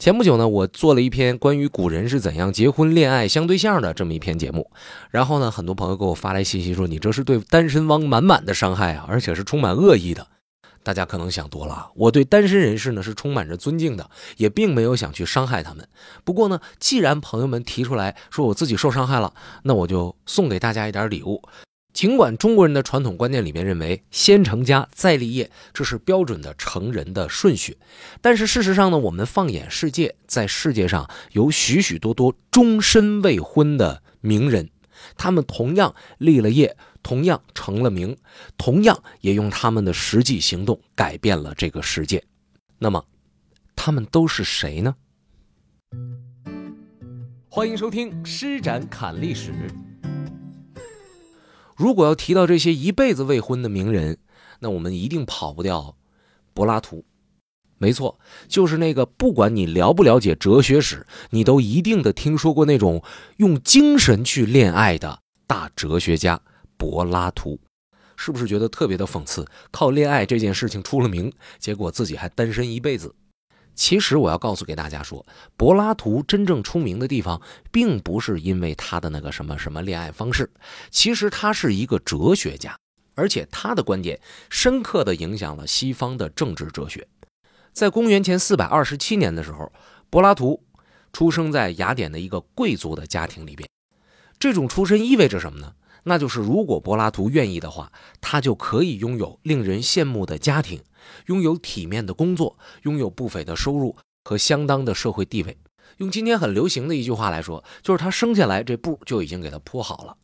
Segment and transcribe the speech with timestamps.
[0.00, 4.70] 前不久呢，我做了一篇关于古人是怎样结婚、恋爱、相对象的这么一篇节目，
[5.10, 10.26] 然后呢，很多朋友给我发来信息说：“你这是对单身汪满满的伤害啊，而且是充满恶意的。”
[10.82, 14.08] 大家可能想多了，我对单身人士呢是充满着尊敬的，
[14.38, 15.86] 也并没有想去伤害他们。
[16.24, 21.42] 不过呢，既然朋友们提出来说我自己受伤害了，那我就送给大家一点礼物。
[21.92, 27.76] 尽管中国人的传统观念里面认为先成家再立业，这是标准的成人的顺序，
[28.20, 34.70] 但是事实上呢，我们放眼世界，在世界上有许许多多终身未婚的名人，
[35.16, 38.16] 他们同样立了业，同样成了名，
[38.56, 42.22] 同样也用他们的实际行动改变了这个世界。
[42.78, 43.04] 那么，
[43.74, 44.94] 他们都是谁呢？
[47.48, 49.50] 欢迎收听《施展侃历史》。
[51.80, 54.18] 如果要提到这些一辈子未婚的名人，
[54.58, 55.96] 那我们一定跑不掉
[56.52, 57.06] 柏拉图。
[57.78, 63.02] 没错，就是那个不管你了不了解哲学史，你都一定的听说过那种
[63.38, 66.38] 用精神去恋爱的大哲学家
[66.76, 67.58] 柏拉图。
[68.14, 69.46] 是不是觉得特别的讽刺？
[69.70, 73.14] 靠恋爱这件事情出了名，结果自己还单身一辈子。
[73.74, 75.24] 其实我要告诉给大家说，
[75.56, 77.40] 柏拉图真正出名的地方，
[77.70, 80.50] 并不是因为他的那个什么什么恋爱方式，
[80.90, 82.76] 其实他是一个哲学家，
[83.14, 87.06] 而且他的观点深刻地影响了西方的政治哲学。
[87.72, 89.72] 在公元前四百二十七年的时候，
[90.10, 90.62] 柏拉图
[91.12, 93.68] 出生在雅典的一个贵族的家庭里边。
[94.38, 95.74] 这种出身意味着什么呢？
[96.04, 100.82] 那就是如果柏拉图愿意的话，他就可以拥有令人羡慕的家庭。
[101.26, 105.58] 拥有体面的工作，拥有不菲的收入和相当的社会地位。
[105.98, 110.16] 用今天很流行的一句话来说，就是他生下来这步就已经给他铺好了。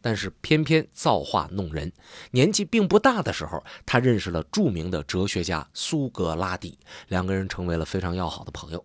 [0.00, 1.92] 但是偏偏造化弄人，
[2.30, 8.84] 年纪并不大的时候，他认识了著名的哲学家苏格拉底，两个人成为了非常要好的朋友。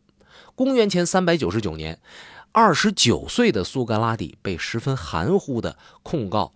[0.56, 2.02] 公元前三百九十九年，
[2.52, 6.54] 二十九岁的苏格拉底被十分含糊的控告。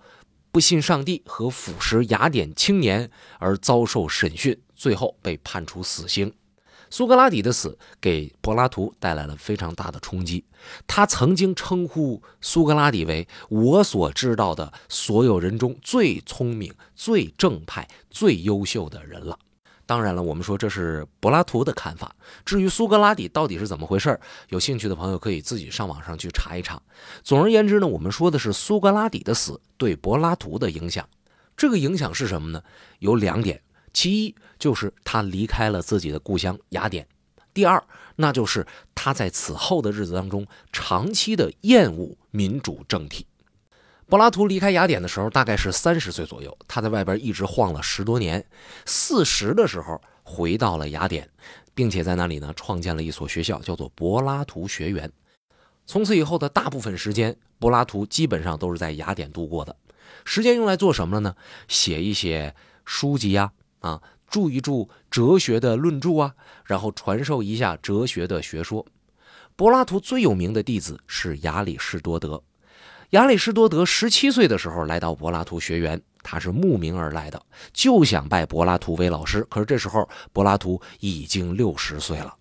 [0.52, 6.32] 不信上帝和腐蚀雅典青年而遭受审讯，最后被判处死刑。
[6.90, 10.46] 苏格拉底的死给柏拉图带来了非常大的冲击。
[10.88, 19.38] 他曾经称呼苏格拉底为我所知道的所有人中最聪明、最正派、最优秀的人了。
[19.86, 22.16] 当然了，我们说这是柏拉图的看法。
[22.46, 24.18] 至于苏格拉底到底是怎么回事
[24.48, 26.82] 有兴趣的朋友可以自己上网上去查一查。
[27.22, 31.08] 总而言之呢，我们说的是苏格拉底的死对柏拉图的影响。
[31.58, 32.62] 这个影响是什么呢？
[33.00, 33.62] 有两点，
[33.94, 37.06] 其一就是他离开了自己的故乡雅典；
[37.54, 37.84] 第二，
[38.16, 43.26] 那就是他在此后的日子当中长期的厌恶民主政体。
[44.08, 46.58] 柏拉图离开雅典的时候，大概是三十岁左右。
[46.68, 48.46] 他在外边一直晃了十多年，
[48.86, 51.30] 四十的时候回到了雅典，
[51.74, 55.12] 并且在那里呢创建了一所学校，叫做柏拉图学园。
[55.86, 59.76] 从此以后的大部分时间，柏拉图基本上都是在雅典度过的。
[60.24, 61.36] 时间用来做什么了呢？
[61.68, 62.56] 写一写
[62.86, 66.34] 书籍呀，啊注一注哲学的论著啊，
[66.66, 68.86] 然后传授一下哲学的学说。
[69.56, 72.44] 柏拉图最有名的弟子是亚里士多德。
[73.12, 77.42] 亚里士多德十七岁的时候来到柏拉图学园，他是慕名而来的，
[77.74, 79.42] 就想拜柏拉图为老师。
[79.50, 82.36] 可是这时候柏拉图已经六十岁了。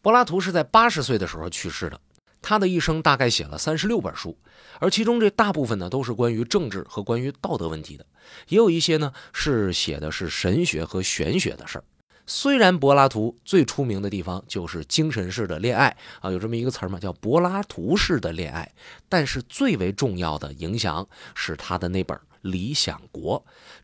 [0.00, 2.00] 柏拉图是在八十岁的时候去世的。
[2.42, 4.36] 他的一生大概写了三十六本书，
[4.78, 8.06] 而其中这大部分呢都是关于政治和关于道德问题的，
[8.48, 11.84] 也有一些呢是写的是神学和玄学的事儿。
[12.28, 18.68] 虽然柏拉图最出名的地方就是精神式的恋爱啊，有这么一个词儿嘛，叫柏拉图式的恋爱。
[19.08, 23.38] 但是最为重要的影响是他的那本《理想国》，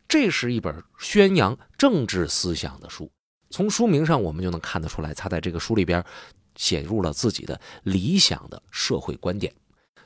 [0.09, 3.09] 这是一本宣扬政治思想的书。
[3.51, 6.05] 从书名上我们就能看得出来，他在这个书里边
[6.57, 9.53] 写入了自己的理想的社会观点。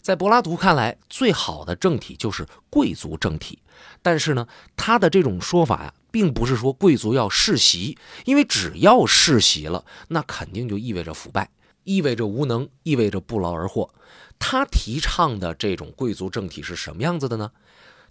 [0.01, 3.59] 在柏拉图看来，最好的政体就是贵族政体。
[4.03, 4.47] 但是呢，
[4.77, 5.95] 他的这种说法呀。
[6.09, 11.51] 并不是说贵族要世袭，因为只要世袭了，那肯定就意味着腐败，
[11.85, 13.95] 意味着无能，意味着不劳而获。
[14.39, 17.53] 他提倡的这种贵族政体是什么样子的呢？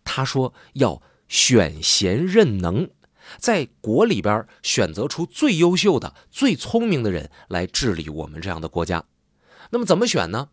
[0.04, 2.88] 他说要选贤任能，
[3.38, 9.04] 在国里边选择出最优秀的、最聪明的人来治理我们这样的国家。
[9.72, 10.50] 那么怎么选呢？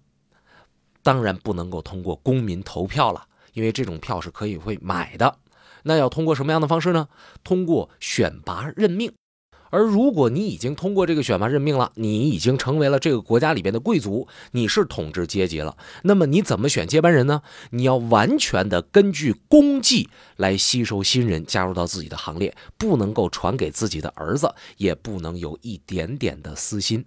[1.02, 5.38] 当然不能够通过公民投票了，因为这种票是可以会买的。
[5.82, 7.08] 那要通过什么样的方式呢？
[7.42, 9.12] 通过选拔任命。
[9.72, 15.78] 而如果你已经通过这个选拔任命了，你已经成为了这个国家里边的贵族，你是统治阶级了。
[16.02, 17.40] 那么你怎么选接班人呢？
[17.70, 27.06] 你要完全的根据功绩来吸收新人加入到自己的行列，不能够传给自己的儿子，也不能有一点点的私心。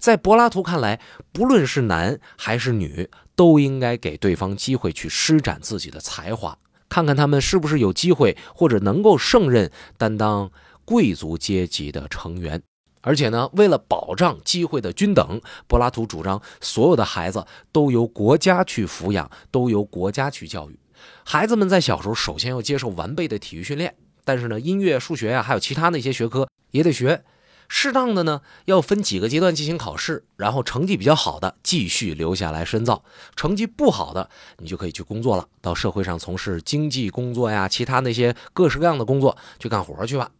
[0.00, 1.00] 在柏拉图看来，
[1.32, 6.58] 不论是男还是女，都应该给对方机会去施展自己的才华，
[6.88, 10.50] 看看他们是不是有机会或者能够胜任担当
[10.84, 12.62] 贵族阶级的成员。
[13.04, 20.78] 而且呢，为了保障机会的均等，柏拉图主张所有的孩子都由国家去抚养，都由国家去教育。
[21.24, 27.24] 孩子们在小时候首先要接受完备的体育训练，但是呢，音乐、数学呀，还有其他那些学科也得学。
[27.68, 33.02] 适当的呢，要分几个阶段进行考试，然后成绩比较好的继续留下来深造，
[33.34, 40.30] 成绩不好的你就可以去工作了，到社会上从事经济工作呀，其他那些各式各样的工作去干活去吧。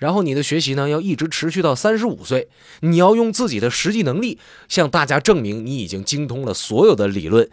[0.00, 2.48] 然后你的学习呢，要一直持续到三十五岁，
[2.80, 7.48] 你要用自己的实际能力向大家证明你已经精通了所有的理论。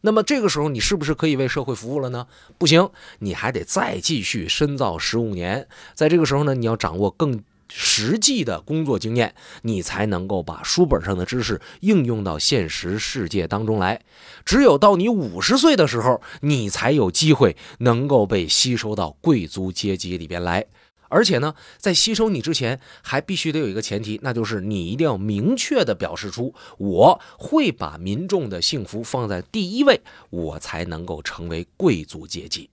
[0.00, 2.26] 那么这个时候，你是不是可以为社会服务了呢？
[2.58, 5.68] 不行，你还得再继续深造十五年。
[5.94, 7.44] 在这个时候呢，你要掌握更。
[7.72, 9.32] 实际的工作经验，
[9.62, 14.00] 你才能够把书本上的知识应用到现实世界当中来。
[14.44, 20.66] 只有到你五十岁的时候，你才有机会能够被吸收到贵族阶级里边来。
[21.10, 32.70] 而且呢，在吸收你之前，还必须得有一个前提，那就是你一定要明确的表示出我会把民众的幸福放在第一位，我才能够成为贵族阶级。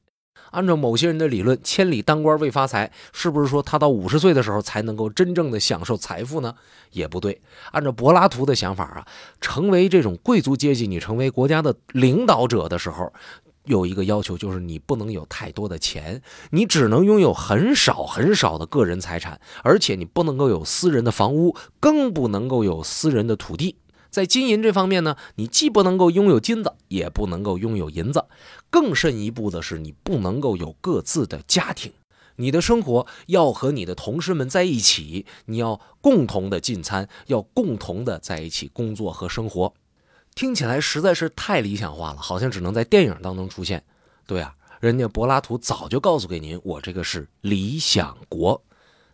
[0.51, 6.55] 按照某些人的理论，千里当官未发财，是不是说他到五十岁的时候才能够真正的享受财富呢？
[6.91, 7.41] 也不对。
[7.71, 9.07] 按照柏拉图的想法啊，
[9.41, 13.11] 成为这种贵族阶级，你成为国家的领导者的时候，
[13.67, 16.21] 有一个要求，就是你不能有太多的钱，
[16.51, 23.75] 你只能拥有很少很少的个人财产，而且你不能够有私人的房屋，更不能够有私人的土地。
[24.09, 28.25] 在金银这方面呢，你既不能够拥有金子，也不能够拥有银子，
[28.69, 31.91] 更甚一步的是，你不能够有各自的家庭。
[32.37, 39.73] 你的生活要和你的同事们在一起，你要共同的进餐，要共同的在一起工作和生活。
[40.37, 43.83] 听起来实在是太理想化了，好像只能在电影当中出现。
[44.27, 48.63] 对啊，人家柏拉图早就告诉给您，我这个是理想国。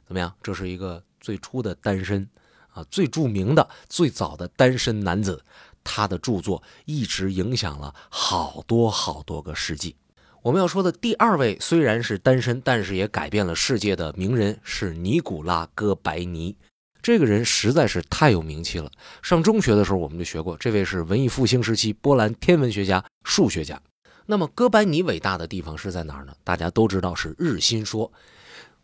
[0.06, 0.36] 怎么样？
[0.44, 2.30] 这是一个最初的单身。
[2.74, 5.42] 啊，最著名的、最早的单身男子，
[5.82, 9.96] 他的著作一直影响了好多好多个世纪。
[10.42, 16.58] 我们要说的第二位虽然是单身，但是也改变了世界的名人是尼古拉·哥白尼。
[17.04, 18.90] 这个人实在是太有名气了。
[19.22, 23.80] 上中学的时候我们就学过，这位是文艺复兴时期波兰天文学家、数学家。
[24.26, 26.34] 那么哥白尼伟大的地方是在哪儿呢？
[26.46, 28.12] 大家都知道是日心说。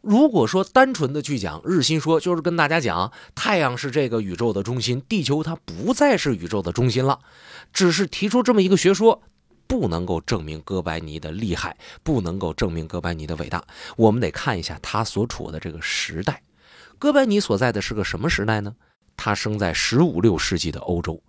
[0.01, 7.19] 如果说单纯的去讲日心说，就是跟大家讲太阳是这个宇宙的中心，地球它不再是宇宙的中心了，
[7.71, 9.21] 只是提出这么一个学说，
[9.65, 13.63] 不能够证明哥白尼的厉害，不能够证明哥白尼的伟大。
[13.95, 16.41] 我们得看一下他所处的这个时代，
[16.99, 18.75] 哥白尼所在的是个什么时代呢？
[19.15, 21.23] 他生在十五六世纪的欧洲，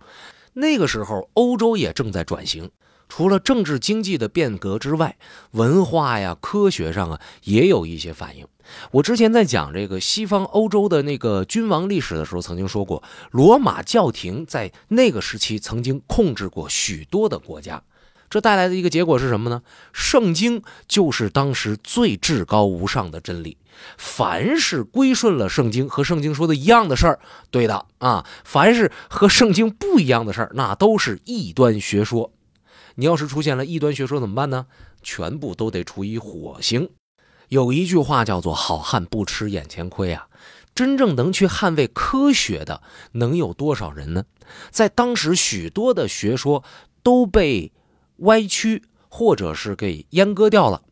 [0.53, 2.69] 那个时候欧洲也正在转型。
[3.07, 5.17] 除了政治经济的变革之外，
[5.51, 8.45] 文化呀、科学上啊也有一些反应。
[8.91, 13.01] 我之前在讲这个西方欧洲的那个君王历史的时候，曾经说过，
[13.31, 17.81] 罗马教廷在那个时期曾经控制过许多的国家。
[18.29, 19.61] 这带来的一个结果是什么呢？
[19.91, 23.57] 圣经就是当时最至高无上的真理。
[23.97, 27.19] 凡是归顺了圣经和圣经说的一样的事儿，
[27.49, 32.31] 对的啊；凡是和圣经不一样的事儿，那都是异端学说。
[32.95, 34.65] 你要是出现了异端学说怎么办呢？
[35.01, 36.89] 全部都得处以火刑。
[37.49, 40.27] 有一句话叫做“好汉不吃眼前亏”啊，
[40.75, 42.81] 真正能去捍卫科学的
[43.13, 44.25] 能有多少人呢？
[44.69, 46.63] 在当时，许多的学说
[47.03, 47.71] 都被
[48.17, 50.83] 歪曲或者是给阉割掉了。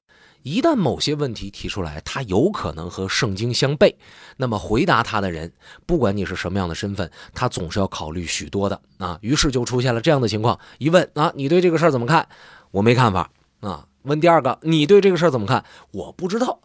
[0.50, 3.94] 一旦某些问题提出来，它有可能和圣经相悖，
[4.36, 5.54] 那么回答他的人，
[5.86, 9.20] 不管你是什么样的身份，他总是要考虑许多的啊。
[9.22, 12.28] 于是就出现了这样的情况：一问啊，你对这个事儿怎么看？
[12.72, 13.30] 我没看法
[13.60, 13.86] 啊。
[14.02, 15.64] 问第二个，你对这个事儿怎么看？
[15.92, 16.62] 我不知道。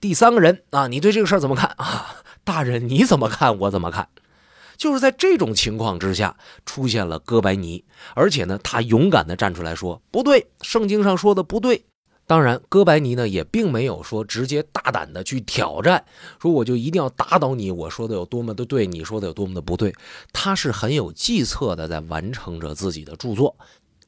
[0.00, 2.16] 第三个人啊，你对这个事儿怎么看啊？
[2.42, 3.58] 大人你怎么看？
[3.58, 4.08] 我怎么看？
[4.78, 11.84] 就是在这种情况之下，出现了哥白尼，而且呢，他勇敢地站出来说不对，圣经上说的不对。
[12.28, 16.04] 当然，哥白尼呢也并没有说直接大胆的去挑战，
[16.42, 19.94] 说我就一定要打倒你，我说的有多么的对，你说的有多么的不对。
[20.32, 23.56] 他是很有计策的，在完成着自己的著作。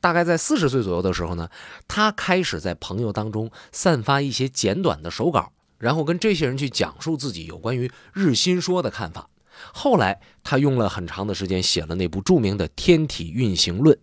[0.01, 1.49] 大概在四十岁左右的时候呢，
[1.87, 9.29] 他开始在朋友当中散发一些简短的手稿，然后跟这些人去讲述自己有关于日心说的看法。
[9.73, 13.97] 后来，他用了很长的时间写了那部著名的《天体运行论》。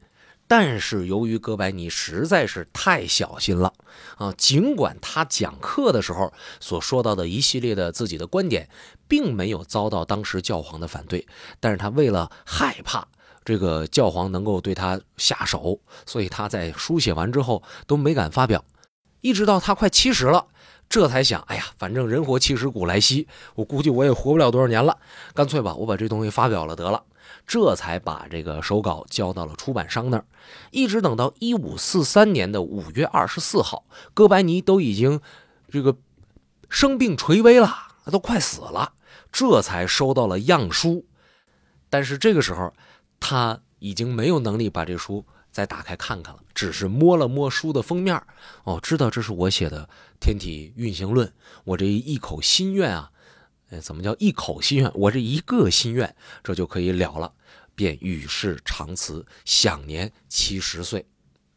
[0.47, 3.73] 但是由于哥白尼实在是太小心了
[4.17, 8.69] 啊，尽管他讲课的时候所说到的一系列的自己的观点，
[9.07, 11.25] 并没有遭到当时教皇的反对，
[11.59, 13.07] 但是他为了害怕
[13.43, 18.63] 这个教皇能够对他下手，所以他在书写完之后都没敢发表，
[19.21, 20.45] 一直到他快七十了，
[20.87, 24.97] 这才想，哎呀，反正人活七十古来稀，我估计我也活不了多少年了，
[25.33, 27.03] 干脆吧，我把这东西发表了得了。
[27.47, 30.25] 这才把这个手稿交到了出版商那儿，
[30.71, 35.21] 一直等到一五四三年的五月二十四号，哥白尼都已经
[35.69, 35.95] 这个
[36.69, 37.71] 生病垂危了，
[38.11, 38.93] 都快死了，
[39.31, 41.05] 这才收到了样书。
[41.89, 42.73] 但是这个时候，
[43.19, 48.19] 他已经没有能力把这书再打开看看了，只是摸了摸书的封面，
[48.63, 49.83] 哦，知道这是我写的
[50.19, 51.27] 《天体运行论》，
[51.63, 53.11] 我这一口心愿啊。
[53.71, 54.91] 哎，怎么叫一口心愿？
[54.93, 57.33] 我这一个心愿，这就可以了了，
[57.73, 61.05] 便与世长辞，享年七十岁。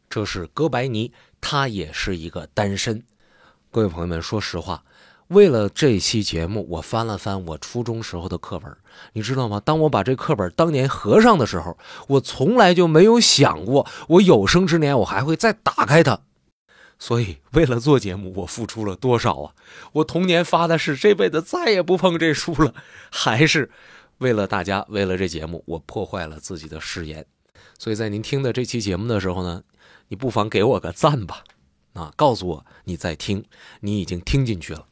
[0.09, 3.03] 这是哥白尼，他也是一个单身。
[3.71, 4.83] 各位朋友们，说实话，
[5.27, 8.75] 为了这期节目，我翻了翻我初中时候的课本，
[9.13, 9.61] 你知道吗？
[9.61, 16.19] 当我把这课本当年合上的时候，我从来就没有想过，我有生之年我还会再打开它。
[16.99, 19.55] 所以，为了做节目，我付出了多少啊？
[19.93, 22.75] 我童年发的誓，这辈子再也不碰这书了。
[23.11, 23.71] 还是
[24.19, 27.25] 为了大家，为了这节目，我破坏了自己的誓言。
[27.79, 29.63] 所以在您听的这期节目的时候呢，
[30.09, 31.45] 你不妨给我个赞吧，
[31.93, 33.45] 啊，告诉我你在听，
[33.81, 34.85] 你已经听进去了。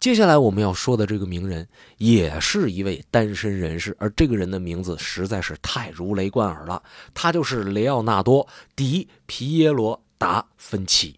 [0.00, 1.68] 接下来我们要说的这个名人，
[1.98, 6.82] 也是一位单身人士，而这个人的名字实在是太如雷贯耳了，
[7.14, 11.17] 他就是雷奥纳多·迪皮耶罗·达芬奇。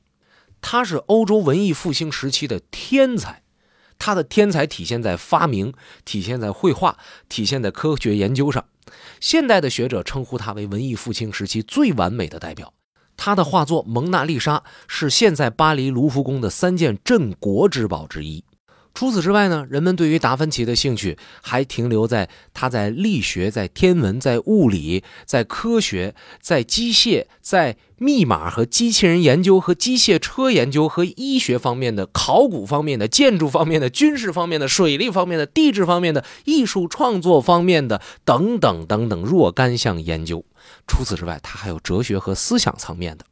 [0.61, 3.43] 他是欧洲文艺复兴时期的天才，
[3.99, 5.73] 他的天才体现在发明，
[6.05, 6.97] 体现在绘画，
[7.29, 8.65] 体现在科学研究上。
[9.21, 12.73] 现代的学者称呼他为文艺复兴时期最完美的代表。
[13.17, 18.43] 他的画作《蒙娜丽莎》是现在巴黎卢浮宫的三件镇国之宝之一。
[18.93, 40.45] 除此之外呢，人们对于达芬奇的兴趣还停留在他在力学、在天文、在物理、在科学、在机械、在密码和机器人研究和机械车研究和医学方面的、考古方面的、建筑方面的、军事方面的、水利方面的、地质方面的、艺术创作方面的等等等等若干项研究。
[40.87, 43.25] 除此之外，他还有哲学和思想层面的。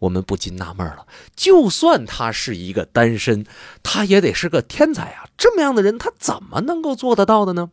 [0.00, 3.46] 我们不禁纳闷了，就算他是一个单身，
[3.82, 5.28] 他也得是个天才啊！
[5.38, 7.70] 这么样的人，他怎么能够做得到的呢？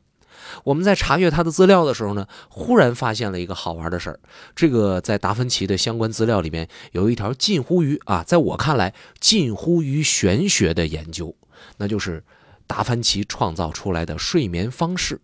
[0.63, 4.19] 我们在查阅他的资料的时候呢，忽然发现了一个好玩的事儿。
[4.55, 11.35] 这个在达芬奇的相关资料里面有一条近乎于啊，在我看来近乎于玄学的研究，
[11.77, 12.23] 那就是
[12.65, 15.19] 达芬奇创造出来的睡眠方式。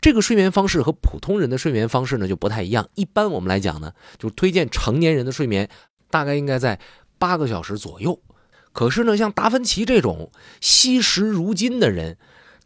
[0.00, 2.88] 这个睡眠方式和普通人的睡眠方式呢就不太一样。
[2.94, 5.68] 一般我们来讲呢，就推荐成年人的睡眠。
[6.12, 6.78] 大概应该在
[7.18, 8.20] 八个小时左右，
[8.74, 12.18] 可是呢，像达芬奇这种惜时如金的人，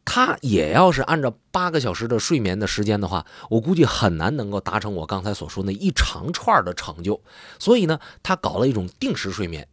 [0.04, 7.22] 他也要是按照八个小时的睡眠的时间的话，我估计很难能够达成我刚才所说那一长串的成就。
[7.60, 9.68] 所以呢，他搞了一种定时睡眠，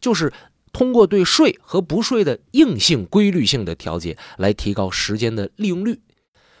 [0.00, 0.32] 就是
[0.72, 6.00] 通过对睡和不睡的硬性规律性的调节，来提高时间的利用率。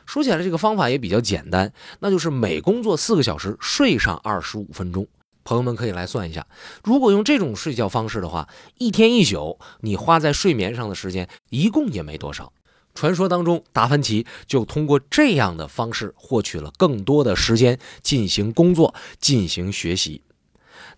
[0.04, 5.06] 说起来，这个方法也比较简单，那就是每工作四个小时，睡上二十五分钟。
[5.48, 6.46] 朋友们可以来算一下，
[6.84, 12.52] 如果用这种睡觉方式的话，一天一宿你花在睡眠上的时间一共也没多少。
[12.94, 20.20] 传说当中，达芬奇就通过这样的方式获取了更多的时间进行工作、进行学习。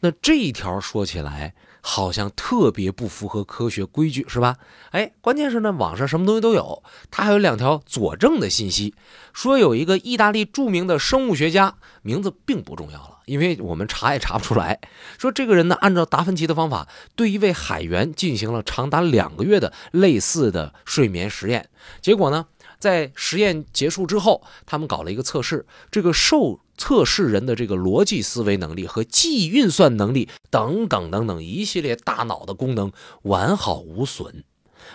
[0.00, 1.54] 那这一条说起来。
[1.82, 4.58] 好像特别不符合科学规矩，是吧？
[4.90, 6.82] 哎，关键是呢，网上什么东西都有。
[7.10, 8.92] 他还有两条佐证的信息，
[9.32, 14.80] 说有一个意大利著名的生物学家，名字并不重要了，因为我们查也查不出来。
[15.16, 21.68] 说这个人呢，按照达芬奇的方法，对一位海员进行了长达两个月的类似的睡眠实验，
[22.02, 22.46] 结果呢？
[22.78, 32.90] 在实验结束之后，他们搞了一个测试，这个受测试人的这个逻辑思维能力和记忆运算能力等等等等一系列大脑的功能
[33.24, 34.44] 完好无损，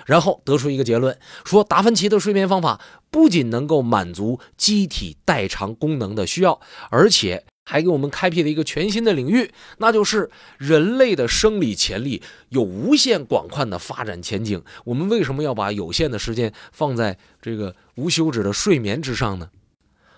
[0.08, 7.46] 然后得出一个结论，说达芬奇的睡眠方法不仅能够满足机体代偿功能的需要，而且。
[7.66, 14.64] 还给我们开辟了一个全新的领域，那就是人类的生理潜力有无限广泛的发展前景。
[14.86, 19.50] 我们为什么要把有限的时间放在这个无休止的睡眠之上呢？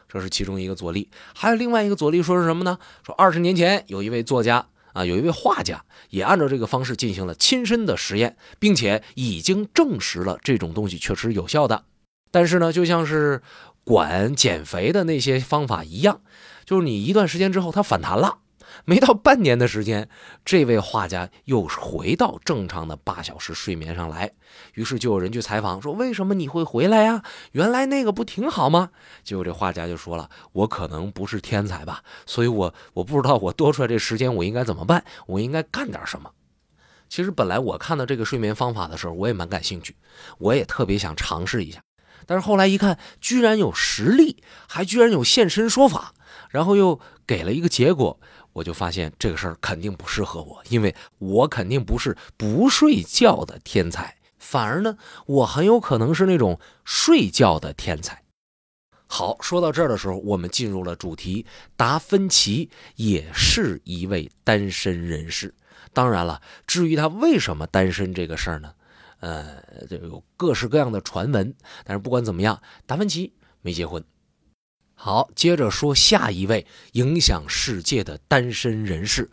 [0.09, 1.09] 这是其中一个佐力。
[1.33, 2.77] 还有另外一个佐力，说是什么呢？
[3.05, 11.83] 说二十年前有一位作家啊，有一位画家，也按照这个方式进行了亲身的实验，并且已经证实了这种东西确实有效的。
[12.29, 13.41] 但是呢，就像是
[13.83, 16.21] 管减肥的那些方法一样。
[16.67, 18.39] 就是你一段时间之后，它反弹了，
[18.83, 20.09] 没到半年的时间，
[20.43, 24.33] 这位画家又回到正常的八小时睡眠上来。
[24.73, 27.23] 于是就有人去采访，说：“为什么你会回来呀？
[27.53, 28.89] 原来那个不挺好吗？”
[29.23, 36.29] 结果这画家就说了：“我可能不是天才吧，所以我我不知道我多出来这时间我应该怎么办，我应该干点什么。”
[37.07, 39.95] 其实本来我看到这个睡眠方法的时候，我也蛮感兴趣，
[40.39, 41.79] 我也特别想尝试一下。
[42.25, 46.13] 但是后来一看，居然有实例，还居然有现身说法，
[46.49, 48.19] 然后又给了一个结果。
[48.53, 58.23] 我就发现这个事儿肯定不适合我，因为我肯定不是不睡觉的天才，反而呢，我很有可能是那种睡觉的天才。
[59.05, 61.45] 好，说到这儿的时候，我们进入了主题。
[61.75, 65.53] 达芬奇也是一位单身人士，
[65.93, 68.73] 当然了，至于他为什么单身这个事儿呢？
[69.19, 71.53] 呃，这有各式各样的传闻，
[71.85, 74.03] 但是不管怎么样，达芬奇没结婚。
[74.99, 79.29] 好，接着说下一位影响世界的单身人士。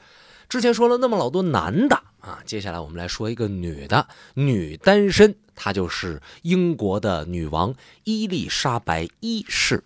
[0.47, 9.83] 之前说了那么老多男的啊，接下来我们来说一个女的，女单身，她就是英国的女王伊丽莎白一世。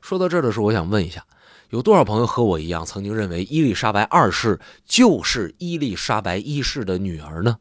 [0.00, 1.26] 说到这儿的时候，我想问一下，
[1.70, 7.58] 有多少朋友和我一样，曾经认为伊丽莎白二世就是伊丽莎白一世的女儿呢？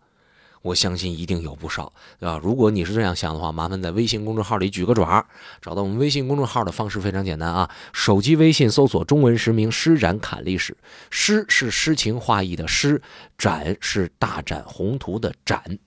[0.61, 2.39] 我相信一定有不少，对吧？
[2.43, 5.25] 如果你是这样想的话，麻烦在微信公众号里举个爪。
[5.61, 10.75] 找到我们微信公众号的方式非常简单啊，手机微信搜索中文实名“施展侃历史”，
[11.09, 13.01] 诗是诗情画意的诗，
[13.37, 15.79] 展是大展宏图的展。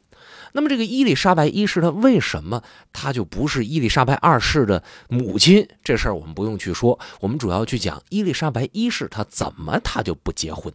[0.52, 2.62] 那么这个伊丽莎白一世，她为什么
[2.92, 5.68] 她就不是伊丽莎白二世的母亲？
[5.84, 10.72] 这事儿我们不用去说，我们主要去讲伊丽莎白一世她怎么她就不结婚？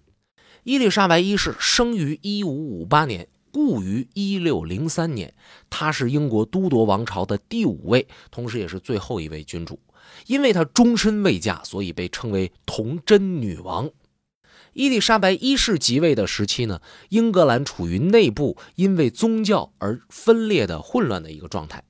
[0.63, 3.27] 伊丽莎白一世生于一五五八年。
[3.55, 5.33] 故于一六零三年，
[5.69, 9.79] 她是英国都铎王朝的第五位，同时也是最后一位君主。
[10.27, 13.89] 因为她终身未嫁，所以被称为童贞女王。
[14.75, 21.81] 伊丽莎白一世即位的时期呢，英格兰处于内部因为宗教而分裂的混乱的一个状态。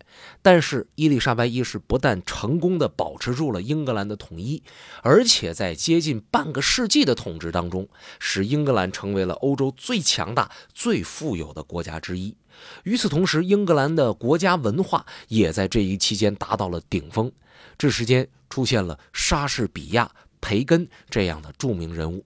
[0.44, 4.62] 但是伊丽莎白一世不但成功的保持住了英格兰的统一，
[5.02, 7.90] 而且在接近半个世纪的统治当中，
[8.20, 12.38] 使英格兰成为了欧洲最强大、最富有的国家之一。
[12.84, 17.32] 与此同时，英格兰的国家文化也在这一期间达到了顶峰。
[17.80, 22.24] 这时间出现了莎士比亚、培根这样的著名人物。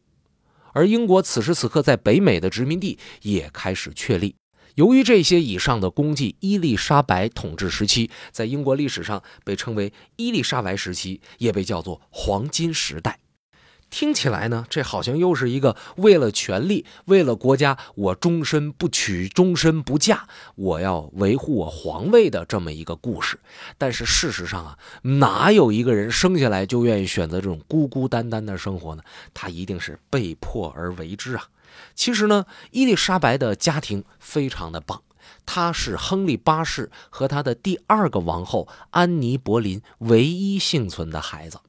[0.79, 4.33] 而英国此时此刻在北美的殖民地也开始确立。
[4.75, 13.19] 由于这些以上的功绩，伊丽莎白统治时期在英国历史上被称为伊丽莎白时期，也被叫做黄金时代。
[13.89, 23.39] 听起来呢，这好像又是一个为了权力、为了国家，我终身不娶、终身不嫁，我要维护我皇位的这么一个故事。
[23.77, 29.03] 但是事实上啊，哪有一个人生下来就愿意选择这种孤孤单单的生活呢？
[29.33, 31.47] 他一定是被迫而为之啊。
[31.95, 35.01] 其实呢，伊丽莎白的家庭非常的棒，
[35.45, 41.59] 她是亨利八世和他的第二个王后安妮·柏林唯一幸存的孩子。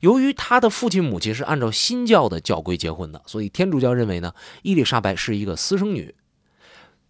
[0.00, 6.14] 由于他的父亲母亲是按照新教的教规结婚的，所以天主教认为呢，伊丽莎白是一个私生女。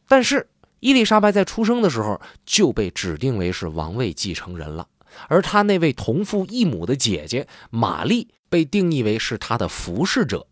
[0.06, 0.48] 但是
[0.80, 4.86] 伊丽莎白在出生的时候就被指定为是王位继承人了，
[5.28, 10.46] 而她那位同父异母的姐姐玛丽被定义为是她的服侍者。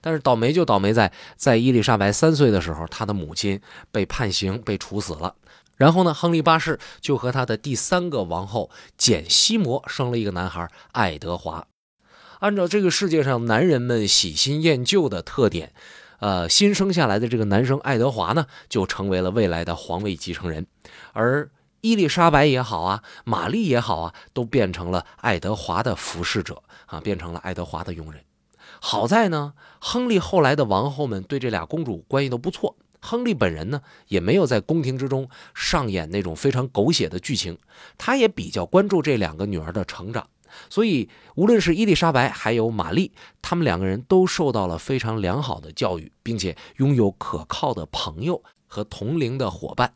[0.00, 3.60] 但是倒霉就倒霉在，在伊丽莎白三岁的时候，她的母亲
[3.92, 5.36] 被判刑被处死了。
[5.76, 11.67] 然后呢，亨利八世就和他的第三个王后简西摩生了一个男孩爱德华。
[12.40, 15.72] 按照这个世界上男人们喜新厌旧的特点，
[16.20, 20.66] 呃，新生下来的这个男生爱德华呢，就成为了未来的皇位继承人。
[21.12, 28.22] 而伊丽莎白也好啊，玛丽也好啊，都变成了爱德华的服侍者啊，变成了爱德华的佣人。
[28.80, 32.76] 好在呢，亨利后来的王后们对这俩公主关系都不错。
[33.00, 37.56] 亨利本人呢，也没有在宫廷之中上演那种非常狗血的剧情，
[37.96, 40.28] 他也比较关注这两个女儿的成长，
[40.70, 49.94] 所以无论是伊丽莎白还有玛丽，他们两个人都受到了非常良好的教育，并且拥有可靠的朋友和同龄的伙伴。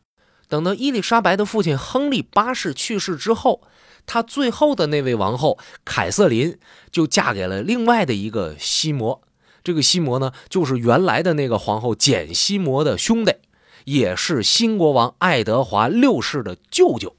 [0.49, 3.63] 等到伊丽莎白的父亲亨利八世去世之后，
[4.05, 6.59] 他最后的那位王后凯瑟琳
[6.91, 9.23] 就嫁给了另外的一个西摩。
[9.65, 13.37] 这个西摩呢，就是原来的那个皇后简西摩的兄弟，
[13.85, 17.17] 也是新国王爱德华六世的舅舅。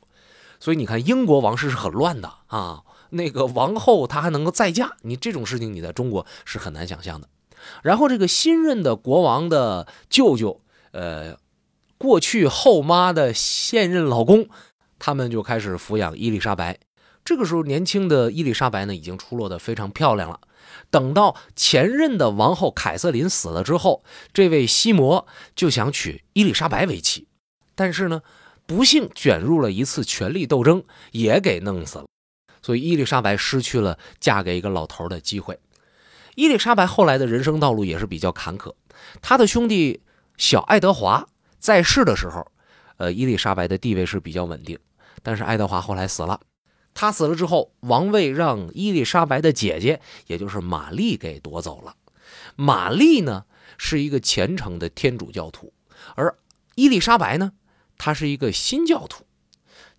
[0.60, 2.84] 所以你看，英国王室是很乱的啊。
[3.14, 7.30] 那个王后她还能够再嫁，你这种事情你在中国是很难想象的。
[7.82, 11.38] 然后这个新任的国王的舅舅，呃，
[11.98, 14.50] 过去后妈的现任老公，
[15.00, 16.80] 他们就开始抚养伊丽莎白。
[17.24, 20.42] 这个时候，年轻的伊丽莎白呢，已经出落得非常漂亮了。
[20.90, 27.28] 等到前任的王后凯瑟琳死了之后，这位西摩就想娶伊丽莎白为妻，
[27.76, 28.22] 但是呢，
[28.66, 32.06] 不幸卷入了一次权力斗争，也给弄死了。
[32.64, 35.60] 所以伊丽莎白失去了嫁给一个老头的机会。
[36.34, 38.74] 伊丽莎白后来的人生道路也是比较坎坷。
[39.22, 40.02] 她的兄弟
[40.38, 41.28] 小爱德华
[41.60, 42.52] 在世的时候，
[42.98, 44.80] 呃，伊丽莎白的地位是比较稳定。
[45.22, 46.40] 但是爱德华后来死了。
[46.96, 51.96] 他死了之后，王位让伊丽莎白的姐姐，也就是玛丽给夺走了。
[52.56, 53.46] 玛丽呢
[53.78, 55.74] 是一个虔诚的天主教徒，
[56.16, 56.36] 而
[56.76, 57.54] 伊丽莎白呢，
[57.98, 59.26] 她是一个新教徒。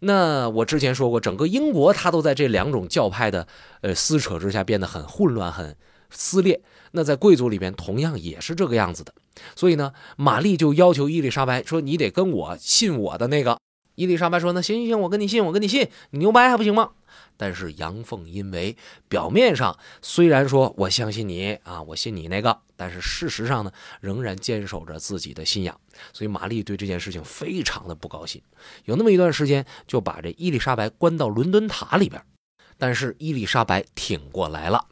[0.05, 3.47] 那我之前说过，整个英国它都在这两种教派的
[3.81, 5.77] 呃撕扯之下变得很混乱、很
[6.11, 6.63] 撕裂。
[6.93, 9.13] 那在贵族里边同样也是这个样子的。
[9.57, 13.59] 所以呢，玛丽就要求伊丽莎白说：“你得跟我信我的那个。”
[13.95, 16.91] 伊丽莎白说：“那行行行，我跟你信，我跟你信，你牛掰还不行吗？”
[17.37, 18.77] 但是杨凤因为
[19.09, 25.79] 表面上虽然说我相信你啊，我信你那个，但是事实上呢，仍然坚守着自己的信仰，
[26.13, 28.41] 所以玛丽对这件事情非常的不高兴。
[28.85, 32.23] 有那么一段时间，就把这伊丽莎白关到伦敦塔里边。
[32.79, 34.87] 但是伊丽莎白挺过来了。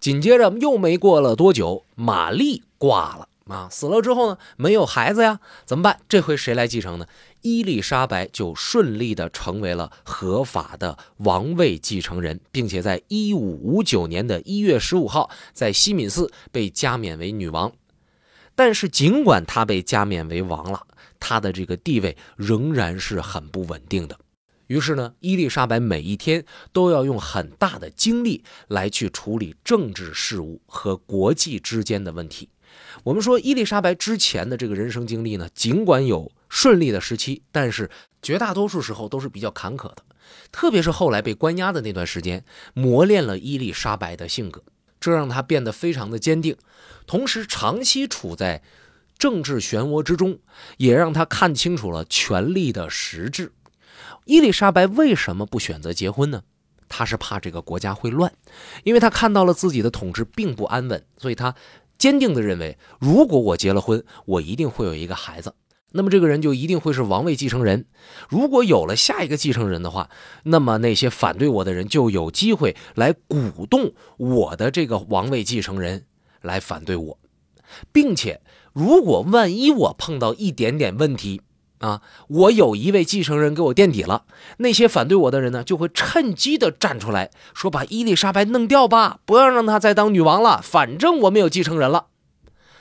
[0.00, 6.00] 紧接着又没过了多久，玛丽挂了啊，死了之后呢，没有孩子呀，怎么办？
[6.08, 7.06] 这回谁来继承呢？
[7.40, 17.72] 伊丽莎白就顺利的成为了合法的王位继承人，并且在一五五九年的一月十五号，在西敏寺被加冕为女王。
[18.54, 20.86] 但是，尽管她被加冕为王了，
[21.18, 24.18] 她的这个地位仍然是很不稳定的。
[24.66, 32.50] 于是呢，伊丽莎白每一天都要用很大的精力来去处理政治事务和国际之间的问题。
[33.08, 36.30] 我们说，伊丽莎白之前的这个人生经历呢，尽管有。
[36.50, 37.90] 顺利的时期，但是
[38.22, 39.98] 绝大多数时候都是比较坎坷的，
[40.50, 42.42] 特别是后来被关押的那段时间，
[42.72, 44.62] 磨练了伊丽莎白的性格，
[44.98, 46.56] 这让她变得非常的坚定。
[47.06, 48.62] 同时，长期处在
[49.18, 50.38] 政治漩涡之中，
[50.78, 53.52] 也让她看清楚了权力的实质。
[54.24, 56.42] 伊丽莎白为什么不选择结婚呢？
[56.88, 58.32] 她是怕这个国家会乱，
[58.84, 61.54] 因为她看到了自己的统治并不安稳，所以她
[61.98, 65.54] 坚定地认为，如果我结了婚，我一定会有一个孩子。
[65.90, 67.86] 那么这个人就一定会是王位继承人。
[68.28, 70.10] 如果有了下一个继承人的话，
[70.44, 76.04] 那么那些反对我的人就有机会来鼓动我的这个王位继承人
[76.42, 77.18] 来反对我，
[77.90, 78.42] 并且
[78.74, 81.40] 如果万一我碰到一点点问题
[81.78, 84.24] 啊，我有一位继承人给我垫底了，
[84.58, 92.06] 那些反对我的人呢就会趁机的站出来说：“把伊丽莎白弄掉吧，不要让她再当女王了，反正我没有继承人了。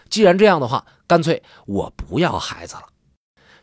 [0.10, 2.84] 既然这样的话，干脆我不要孩子了。”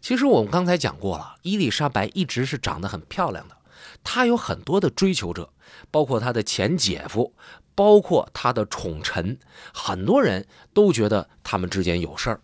[0.01, 3.57] 其实我们刚才讲过了，伊丽莎白一直是长得很漂亮的，
[4.03, 5.51] 她有很多的追求者，
[5.91, 7.35] 包括她的前姐夫，
[7.75, 9.39] 包括她的宠臣，
[9.73, 12.41] 很多人都觉得他们之间有事儿。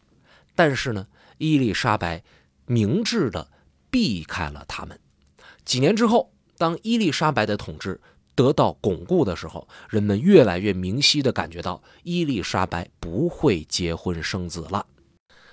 [0.55, 2.23] 但是呢，伊丽莎白
[2.71, 3.49] 明智的
[3.91, 4.97] 避开了他们。
[5.65, 8.01] 几年之后，当伊丽莎白的统治
[8.37, 14.87] 得到巩固的时候，人们越来越明晰的感觉到，伊丽莎白不会结婚生子了。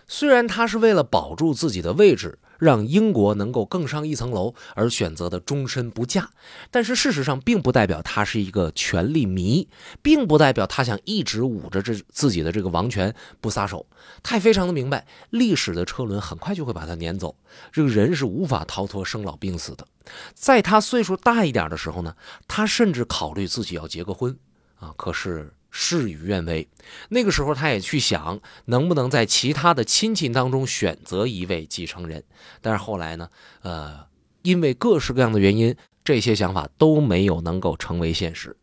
[0.07, 6.29] 虽然他是为了保住自己的位置，让英国能够更上一层楼而选择的终身不嫁，
[6.71, 9.67] 但是事实上并不代表他是一个权力迷，
[10.01, 13.85] 并不代表他想一直捂着这自己的这个王权不撒手。
[14.23, 17.35] 他也非常的明白，历史的车轮很快就会把他撵走，
[17.71, 19.85] 这个人是无法逃脱生老病死的。
[20.33, 22.15] 在他岁数大一点的时候呢，
[22.47, 24.37] 他甚至考虑自己要结个婚
[24.79, 25.53] 啊，可是。
[25.69, 26.67] 事与愿违，
[27.09, 32.23] 那个时候他也去想能不能在其他的亲戚当中选择一位继承人，
[32.61, 33.29] 但是后来呢，
[33.61, 34.07] 呃，
[34.41, 38.55] 因为各式各样的原因，这些想法都没有能够成为现实。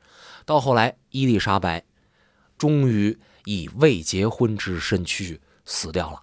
[0.44, 1.84] 到后来，伊丽莎白
[2.58, 6.22] 终于以未结婚之身去死掉了。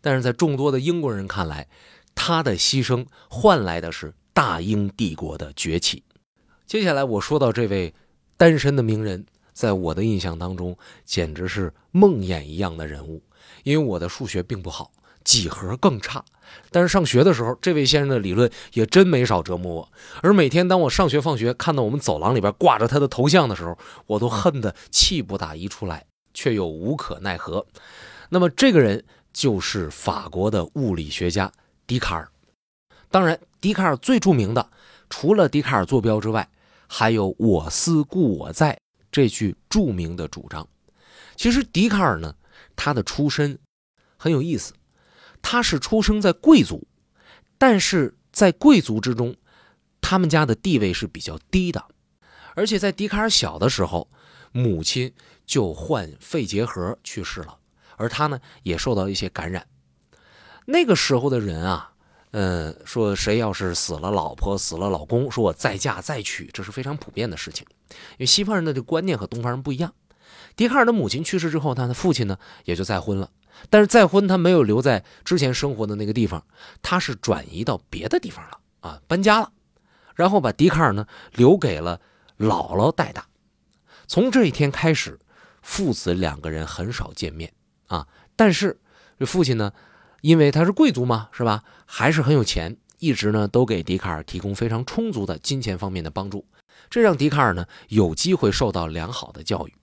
[0.00, 1.68] 但是在众多的英国人看来，
[2.14, 6.04] 她的牺牲换来的是大英帝国的崛起。
[6.66, 7.92] 接下来我说到这位
[8.36, 9.26] 单身的名人。
[9.60, 13.22] 在我的印象当中，简直是梦魇一样的人物。
[13.62, 14.90] 因为我的数学并不好，
[15.22, 16.24] 几何更差。
[16.70, 19.92] 但是上学的时候，这位先生的理论也真没少折磨我。
[20.22, 27.66] 而每天当我上学放学看到我们走廊里边挂着他的头像的时候，我都恨得气不打一处来，却又无可奈何。
[28.30, 31.52] 那么这个人就是法国的物理学家
[31.86, 32.26] 笛卡尔。
[33.10, 34.70] 当然，笛卡尔最著名的，
[35.10, 36.48] 除了笛卡尔坐标之外，
[36.88, 38.78] 还有“我思故我在”。
[39.10, 40.68] 这句著名的主张，
[41.36, 42.34] 其实笛卡尔呢，
[42.76, 43.58] 他的出身
[44.16, 44.72] 很有意思，
[45.42, 46.86] 他是出生在贵族，
[47.58, 49.34] 但是在贵族之中，
[50.00, 51.84] 他们家的地位是比较低的
[52.54, 54.10] 而且在笛卡尔小的时候，
[54.52, 55.12] 母亲
[55.46, 57.58] 就患肺结核去世了，
[57.96, 59.66] 而他呢也受到一些感染。
[60.66, 61.89] 那个时候的人啊，
[62.32, 67.66] 嗯，说谁要是死了老婆、死了老公，说我再嫁再娶，这是非常普遍的事情。
[67.90, 69.92] 因为西方人的这观念和东方人不一样。
[70.54, 73.30] 笛卡尔的母亲去世之后，他的父亲呢也就再婚了。
[73.68, 76.44] 但是再婚，他没有留在之前生活的那个地方，
[76.82, 79.52] 他是转移到别的地方了啊，搬家了，
[80.14, 82.00] 然后把笛卡尔呢留给了
[82.38, 83.26] 姥姥带大。
[84.06, 85.18] 从这一天开始，
[85.62, 87.52] 父子两个人很少见面
[87.86, 88.06] 啊。
[88.36, 88.80] 但是
[89.18, 89.72] 这父亲呢，
[90.20, 91.64] 因为他是贵族嘛，是吧？
[91.86, 96.46] 还是很有钱，一直呢都给笛卡尔提供非常充足的金钱方面的帮助，
[96.88, 99.74] 这让笛卡尔呢有机会受到良好的教育。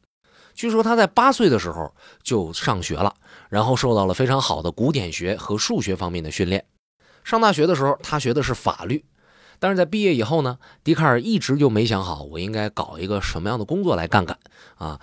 [0.53, 3.13] 据说他在八岁的时候就上学了，
[3.49, 6.65] 然后受到了非常好的古典学和数学方面的训练。
[7.23, 9.05] 上大学的时候，他学的是法律，
[9.59, 14.39] 但是在毕业以后呢，笛卡尔一直就没想好我应该搞一个什么样的工作来干干
[14.75, 14.99] 啊。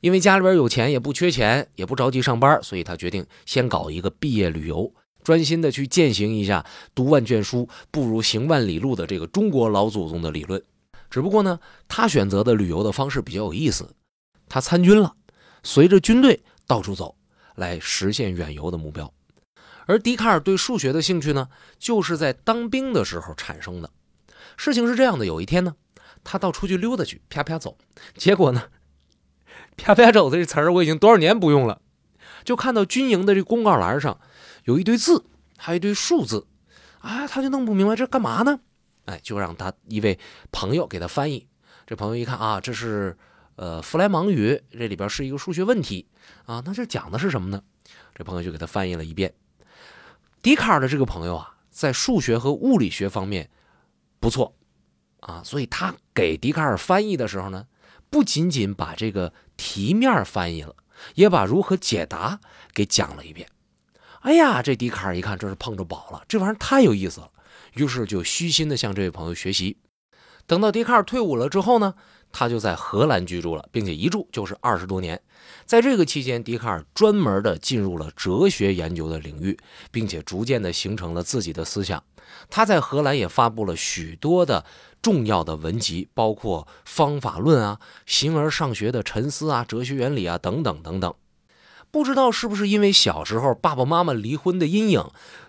[0.00, 10.62] 因为家里边有钱，也不缺钱，也不着急上班，所以他决定先搞一个毕业旅游，专心的去践行一下“读万卷书不如行万里路”的这个中国老祖宗的理论。
[11.10, 11.58] 只不过呢，
[11.88, 13.94] 他选择的旅游的方式比较有意思。
[14.48, 15.14] 他参军了，
[15.62, 17.16] 随着军队到处走，
[17.56, 19.12] 来实现远游的目标。
[19.86, 23.90] 而笛卡尔对数学的兴趣呢，就是在当兵的时候产生的。
[24.56, 25.74] 事情是这样的，有一天呢，
[26.22, 27.76] 他到出去溜达去，啪啪走，
[28.16, 28.62] 结果呢，
[29.82, 31.80] 啪啪肘子这词儿我已经多少年不用了，
[32.44, 34.20] 就看到军营的这公告栏上
[34.64, 35.24] 有一堆字，
[35.56, 36.46] 还有一堆数字，
[37.00, 38.60] 啊，他就弄不明白这干嘛呢？
[39.06, 40.18] 哎，就让他一位
[40.52, 41.46] 朋友给他翻译。
[41.86, 43.16] 这朋友一看啊，这是。
[43.56, 46.08] 呃，弗莱芒语这里边是一个数学问题
[46.46, 47.62] 啊，那这讲的是什么呢？
[48.14, 49.34] 这朋友就给他翻译了一遍。
[50.40, 53.50] 笛卡尔的这个朋友啊，在数学和物理学方面
[54.18, 54.56] 不错
[55.20, 57.66] 啊，所以他给笛卡尔翻译的时候呢，
[58.08, 60.74] 不仅仅把这个题面翻译了，
[61.14, 62.40] 也把如何解答
[62.72, 63.46] 给讲了一遍。
[64.22, 67.30] 哎呀，这笛卡尔一看这是碰着宝了，这玩意儿太有意思了，
[67.74, 69.76] 于是就虚心的向这位朋友学习。
[70.46, 71.94] 等到笛卡尔退伍了之后呢？
[72.32, 75.20] 他就在荷兰居住了，并且一住就是二十多年。
[75.66, 79.58] 在这个期间，笛卡尔专门的进入了哲学研究的领域，
[79.90, 82.02] 并且逐渐的形成了自己的思想。
[82.48, 84.64] 他在荷兰也发布了许多的
[85.02, 91.12] 重要的文集，包括《方法论》啊、《形而上学的沉思》啊、《哲学原理》啊等等等等。
[91.90, 95.04] 不知道是不是因为小时候爸爸妈妈离婚的阴影，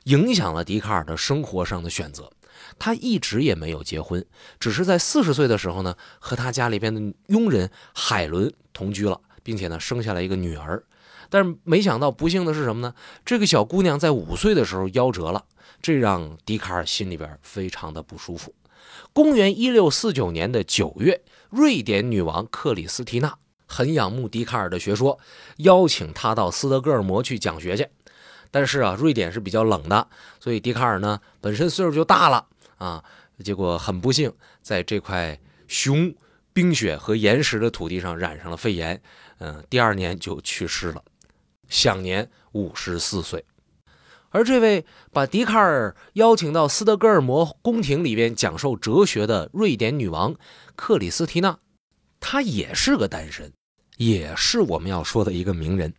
[0.05, 2.31] 影响了笛卡尔的生活上的选择。
[2.79, 4.25] 他一直也没有结婚，
[4.59, 10.83] 只是在四十岁的时候呢，和他家里边的佣人海伦同居了，并且呢生下了一个女儿。
[11.29, 12.93] 但是没想到，不幸的是什么呢？
[13.25, 15.45] 这个小姑娘在五岁的时候夭折了，
[15.81, 18.53] 这让笛卡尔心里边非常的不舒服。
[19.13, 25.17] 公元一六四九年的九月，瑞典女王克里斯蒂娜很仰慕笛卡尔的学说，
[25.57, 27.87] 邀请他到斯德哥尔摩去讲学去。
[28.51, 30.09] 但是啊，瑞典是比较冷的，
[30.41, 32.47] 所以笛卡尔呢本身岁数就大了
[32.81, 33.03] 啊，
[33.43, 36.15] 结果很不幸，在这块熊、
[36.51, 38.99] 冰雪和岩石的土地上染上了肺炎，
[39.37, 41.03] 嗯，第二年就去世了，
[41.69, 43.45] 享年五十四岁。
[44.31, 50.33] 而这位把笛卡尔邀请到斯德哥尔摩宫廷里边讲授哲学的瑞典女王
[50.75, 51.59] 克里斯蒂娜，
[52.19, 53.53] 她也是个单身，
[53.97, 55.93] 也是我们要说的一个名人。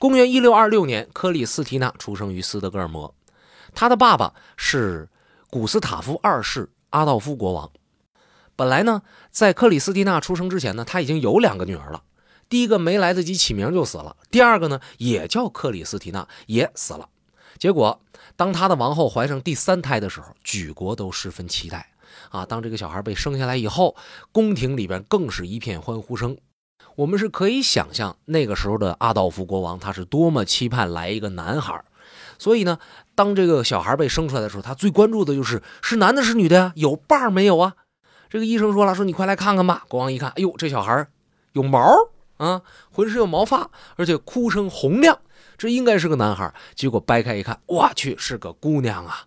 [0.00, 3.14] 公元一六二六年，克里斯蒂娜出生于斯德哥尔摩。
[3.72, 5.08] 她的爸爸是
[5.50, 7.70] 古斯塔夫二世阿道夫国王。
[8.54, 12.02] 本来呢，在克里斯蒂娜出生之前呢，他已经有两个女儿了。
[12.50, 17.08] 第一个没来得及起名就死了，第二个呢也叫克里斯蒂娜，也死了。
[17.58, 18.00] 结果，
[18.36, 21.90] 当他的王后怀上第三胎的时候，举国都十分期待
[22.30, 22.44] 啊！
[22.44, 23.96] 当这个小孩被生下来以后，
[24.32, 26.36] 宫廷里边更是一片欢呼声。
[26.94, 31.84] 我们是可以想象那个时候的阿道夫国王，他是多么期盼来一个男孩。
[32.38, 32.78] 所以呢，
[33.14, 36.72] 当这个小孩被生出来的时候，他最关注的就是是男的是女的呀？
[36.76, 37.74] 有伴没有啊？
[38.30, 39.84] 这个医生说了，说你快来看看吧。
[39.88, 41.06] 国王一看，哎呦，这小孩
[41.52, 41.80] 有毛
[42.36, 45.18] 啊，浑身有毛发，而且哭声洪亮，
[45.56, 46.54] 这应该是个男孩。
[46.74, 49.24] 结果掰开一看，我去，是个姑娘啊！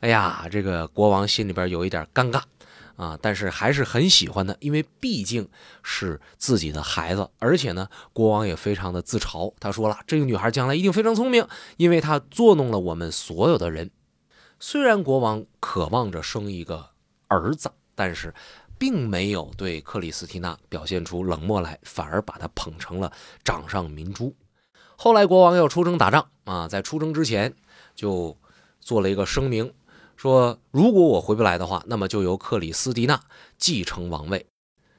[0.00, 2.42] 哎呀，这个国王心里边有一点尴尬。
[2.96, 5.48] 啊，但是还是很喜欢的，因为毕竟
[5.82, 9.52] 是自己的孩子，而且呢，国王也非常的自嘲。
[9.58, 13.90] 他说了，这个女孩将来一定非常聪明，因为她作弄了我们所有的人。
[14.60, 16.90] 虽然国王渴望着生一个
[17.28, 18.32] 儿子，但是
[18.78, 24.34] 并没有对克里斯蒂娜表现出冷漠来，反而把她捧成了掌上明珠。
[24.96, 27.52] 后来国王要出征打仗啊，在出征之前
[27.96, 28.36] 就
[28.80, 29.74] 做了一个声明。
[30.16, 33.20] 说，如果我回不来的话，那么就由克里斯蒂娜
[33.58, 34.46] 继承王位。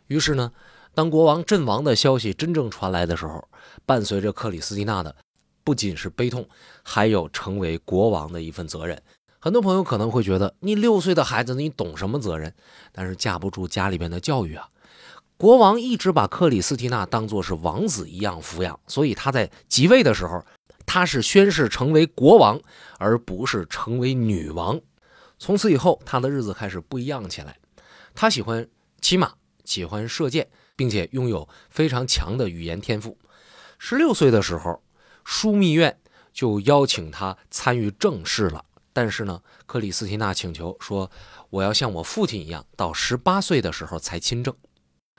[0.08, 0.52] 于是呢，
[0.94, 3.48] 当国王阵亡的消息真正传来的时候，
[3.86, 5.16] 伴随着克里斯蒂娜的
[5.64, 6.48] 不仅是悲痛，
[6.84, 9.02] 还有成为国王的一份责任。
[9.40, 12.54] 很多朋友可能会觉得，你六岁的孩子，你懂什么责任？
[12.92, 14.70] 但是架不住家里边的教育啊。
[15.38, 20.44] 国王一直把克里斯蒂娜当作是王子一样抚养，所以他在即位的时候，
[20.86, 22.60] 他是宣誓成为国王，
[22.98, 24.80] 而不是成为女王。
[25.46, 27.56] 从此以后，他的日子开始不一样起来。
[28.16, 28.68] 他喜欢
[29.00, 33.16] 骑马，喜欢射箭，并且拥有非常强的语言天赋。
[33.78, 34.82] 十六岁的时候，
[35.24, 36.00] 枢密院
[36.34, 38.66] 就邀请他参与政事了。
[38.92, 41.12] 但是呢，克里斯蒂娜请求说
[41.52, 44.52] ：“我要像我父亲一样，到十八岁的时候才亲政。”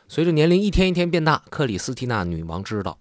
[0.09, 2.99] 随着年龄一天一天变大，克里斯蒂娜女王知道，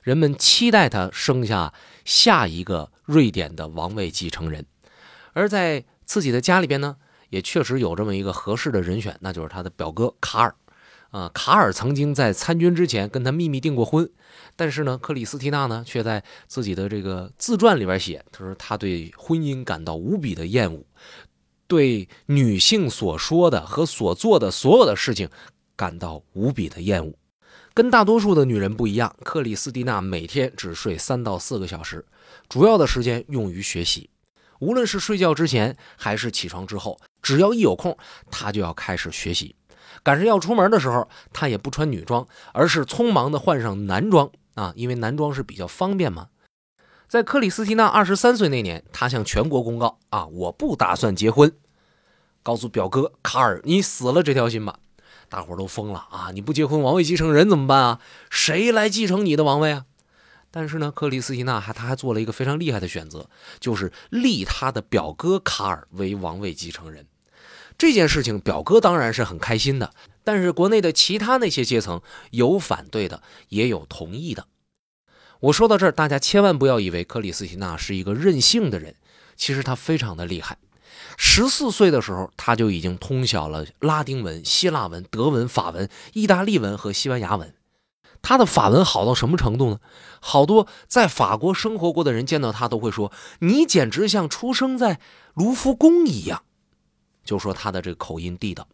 [0.00, 4.64] 人们期待她生下下一个瑞典的王位继承人。
[5.32, 6.96] 而在自己的家里边呢，
[7.28, 10.54] 也确实有这么一个合适的人选，那就是他的表哥卡尔。
[11.10, 14.10] 啊，卡尔曾经在参军之前跟他秘密订过婚，
[14.56, 20.82] 但是呢，克里斯蒂娜呢却在自己的这个自传里边写，他说他对婚姻感到无比的厌恶，
[21.66, 25.28] 对女性所说的和所做的所有的事情
[25.76, 27.14] 感到无比的厌恶。
[27.72, 32.04] 跟大多数的女人不一样，克里斯蒂娜每天只睡三到四个小时，
[32.48, 34.10] 主要的时间用于学习。
[34.58, 37.96] 无论是睡觉之前还是起床之后，只要一有空，
[38.30, 39.54] 他就要开始学习。
[40.02, 46.28] 赶上要出门的时候，他也不穿女装，而是匆忙地换上男装啊，因为男装是比较方便嘛。
[47.08, 51.52] 在克里斯蒂娜二十三岁那年，他向全国公告啊，我不打算结婚，
[52.42, 54.78] 告诉表哥卡尔，你死了这条心吧。
[55.30, 58.00] 大伙都疯了啊，你不结婚，王位继承人怎么办啊？
[58.30, 59.84] 谁来继承你的王位啊？
[60.50, 63.28] 但是呢，克里斯蒂娜还他还做了一个非常厉害的选择，
[63.60, 67.06] 就是立他的表哥卡尔为王位继承人。
[67.76, 69.92] 这件事情，表哥当然是很开心的，
[70.24, 74.46] 但是国内的其他那些阶层有反对的，也有同意的。
[75.40, 78.96] 我说到这儿，大家千万不要以为克里斯蒂娜是一个任性的人，
[79.36, 80.58] 其实她非常的厉害。
[81.16, 87.54] 十四岁的时候，他就已经通晓了拉丁文、希腊文、德文、法文、意大利文和西班牙文。
[88.22, 89.80] 他的法文好到什么程度呢？
[90.20, 95.00] 好多在法国生活过的人见到他都会说：“你简直像出生在
[95.34, 96.42] 卢浮宫一样。”
[97.24, 98.66] 就说他的这个口音地道，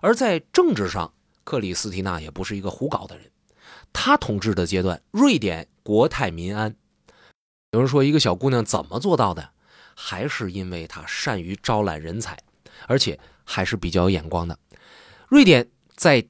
[0.00, 1.12] 而在政治上，
[1.44, 3.30] 克里斯蒂娜也不是一个胡搞的人。
[3.92, 6.76] 他统治的阶段，瑞典国泰民安。
[7.72, 9.50] 有人说，一个小姑娘怎么做到的？
[9.94, 12.38] 还是因为她善于招揽人才，
[12.86, 14.56] 而且还是比较有眼光的。
[15.28, 16.24] 瑞典在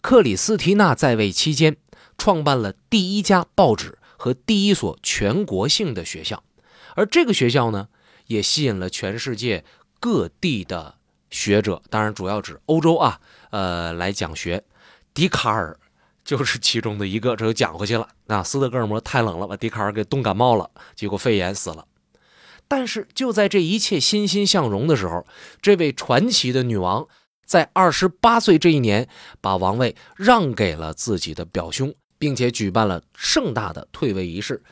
[0.00, 1.76] 克里斯蒂娜在位期间，
[2.16, 6.42] 创办了第一家报纸和第一所全国性的学校，
[6.94, 7.88] 而这个学校呢，
[8.26, 9.64] 也吸引了全世界。
[10.00, 10.94] 各地的
[11.28, 14.62] 学者，当然主要指欧洲啊，呃，来讲学。
[15.12, 15.76] 笛卡尔
[16.24, 18.08] 就是其中的一个，这就讲回去了。
[18.26, 21.84] 那斯德哥尔摩太冷了，把笛卡尔给冻感冒了，结果肺炎死了。
[22.68, 25.26] 但是就在这一切欣欣向荣的时候，
[25.60, 27.08] 这位传奇的女王
[27.48, 29.08] 在二十八岁这一年，
[29.40, 34.62] 把王位让给了自己的表兄，并且举办了盛大的退位仪式。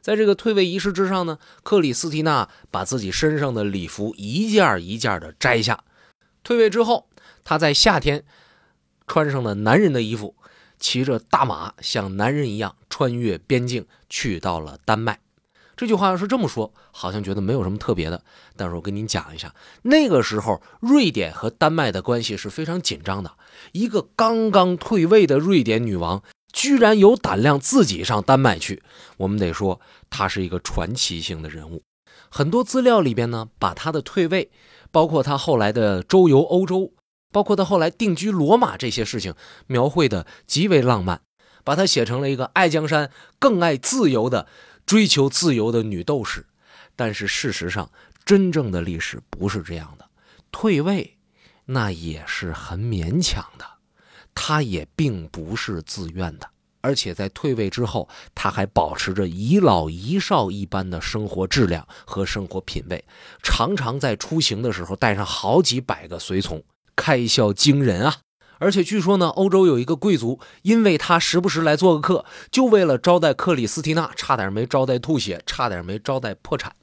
[0.00, 5.84] 在这个退位仪式之上呢，克里斯蒂娜把自己身上的礼服一件一件的摘下。
[6.42, 7.08] 退位之后，
[7.44, 8.24] 她在夏天
[9.06, 10.34] 穿上了男人的衣服，
[10.80, 15.20] 骑着大马，像男人一样穿越边境，去到了丹麦。
[15.76, 18.22] 这句话要是这么说，好像觉得没有什么特别的。
[18.56, 23.32] 但是我跟您讲一下，那个时候瑞典和丹麦的关系是非常紧张的。
[23.72, 26.22] 一个刚刚退位的瑞典女王。
[26.56, 28.80] 居然有胆量自己上丹麦去，
[29.16, 31.82] 我们得说她是一个传奇性的人物。
[32.30, 34.52] 很多资料里边呢，把她的退位，
[34.92, 36.92] 包括她后来的周游欧洲，
[37.32, 39.34] 包括她后来定居罗马这些事情，
[39.66, 41.22] 描绘的极为浪漫，
[41.64, 43.10] 把她写成了一个爱江山
[43.40, 44.46] 更爱自由的
[44.86, 46.46] 追求自由的女斗士。
[46.96, 47.90] 但是事实上，
[48.24, 50.08] 真正的历史不是这样的，
[50.52, 51.16] 退位
[51.64, 53.64] 那也是很勉强的。
[54.34, 56.48] 她也并不是自愿的，
[56.80, 63.04] 而且在退位之后，他还保持着遗老遗少一般的生活质量和生活品味，
[63.42, 66.62] 常常在出行的时候带上好几百个随从，
[66.96, 68.16] 开销惊人啊！
[68.58, 76.74] 而且据说呢，欧洲有一个贵族，因为他时不时来做个客，就为了招待克里斯蒂娜，差点没招待吐血，差点没招待破产。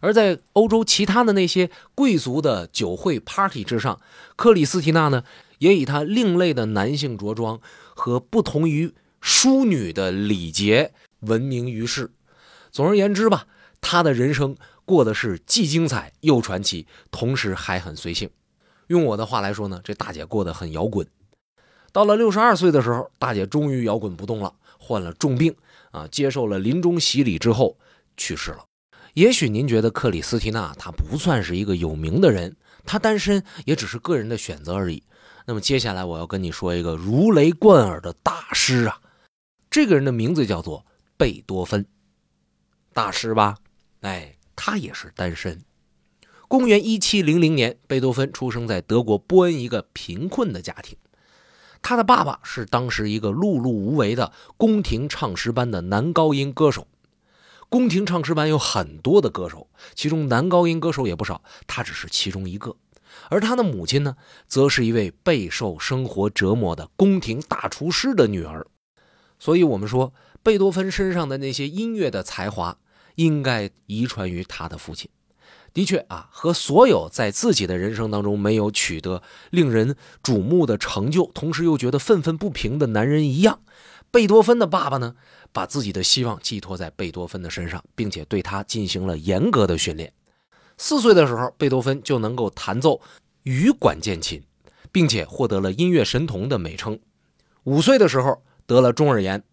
[0.00, 4.00] 而在欧洲其他的那些贵族的酒会 party 之上，
[4.36, 5.24] 克里斯蒂娜呢？
[5.58, 7.58] 也以她另类的男性着装
[7.94, 12.10] 和不同于淑女的礼节闻名于世。
[12.70, 13.46] 总而言之吧，
[13.80, 18.28] 他的人生过的是既精彩又传奇，同时还很随性。
[18.88, 21.06] 用我的话来说呢，这大姐过得很摇滚。
[21.92, 25.54] 到了六十二岁的时候，大姐终于摇滚不动了，患了重病
[25.92, 27.78] 啊，接受了临终洗礼之后
[28.16, 28.64] 去世了。
[29.14, 35.04] 也许您觉得克里斯蒂娜她不算是一个有名的人，她单身也只是个人的选择而已。
[35.46, 39.00] 那么接下来我要跟你说一个如雷贯耳的大师啊，
[39.70, 40.84] 这个人的名字叫做
[41.16, 41.86] 贝多芬，
[42.92, 43.56] 大师吧？
[44.00, 45.62] 哎，他也是单身。
[46.46, 50.96] 公元一七零零年，贝多芬出生在德国波恩一个贫困的家庭，
[51.80, 56.86] 他的爸爸是当时一个碌碌无为的宫廷唱诗班的男高音歌手。
[57.70, 62.76] 宫廷唱诗班有很多的歌手，其中男高音歌手也不少，他只是其中一个。
[63.30, 64.16] 而他的母亲呢，
[64.46, 68.66] 则是一位备受生活折磨的宫廷大厨师的女儿。
[69.38, 72.78] 所以，我们说贝多芬身上的那些音乐的才华，
[73.16, 75.10] 应该遗传于他的父亲。
[75.74, 83.60] 的确啊，和所有在自己的人生当中没有取得令人瞩目的成就，同时又觉得愤愤不平的男人一样，
[84.10, 85.16] 贝多芬的爸爸呢？
[85.52, 90.12] 把自己的希望寄托在贝多芬的身上，并且对他进行了严格的训练。
[90.76, 93.00] 四岁的时候，贝多芬就能够弹奏
[93.44, 94.42] 羽管键琴，
[94.90, 96.98] 并且获得了音乐神童的美称。
[97.64, 99.44] 五岁的时候得了中耳炎，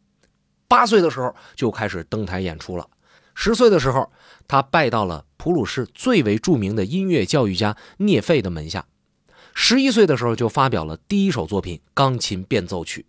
[0.67, 2.88] 八岁的时候就开始登台演出了。
[3.36, 4.11] 十岁的时候，
[4.47, 8.85] 他拜到了普鲁士最为著名的音乐教育家聂费的门下。
[9.53, 13.01] 十一岁的时候就发表了第一首作品《钢琴变奏曲》。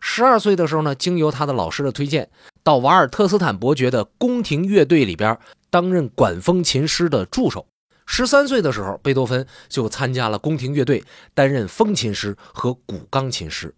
[0.00, 2.30] 十二岁的时候呢，经由他的老师的推荐，
[2.62, 7.66] 到瓦尔特斯坦伯爵的宫廷乐队里边担任管风琴师的助手。
[8.06, 11.04] 十三岁的时候，贝多芬就参加了宫廷乐队，
[11.34, 13.74] 担任风琴师和古钢琴师。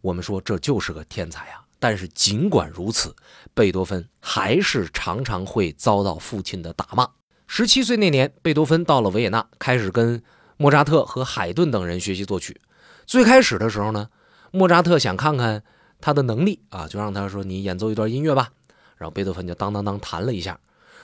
[0.00, 1.62] 我们说这就是个天才啊！
[1.82, 3.16] 但是尽管如此，
[3.54, 7.08] 贝多芬还是常常会遭到父亲的打骂。
[7.48, 10.22] 十七岁那年，贝多芬到了维也纳，开始跟
[10.56, 12.60] 莫扎特和海顿等人学习作曲。
[13.04, 14.08] 最开始的时候呢。
[14.54, 15.64] 莫扎特想看看
[15.98, 18.50] 他的能力啊，就让他说：“你演奏一段音乐吧。”
[18.98, 20.60] 然后贝多芬就当当当弹了一下。